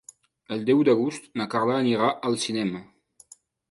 El 0.55 0.63
deu 0.69 0.81
d'agost 0.87 1.29
na 1.43 1.49
Carla 1.53 1.79
anirà 1.85 2.11
al 2.31 2.43
cinema. 2.49 2.87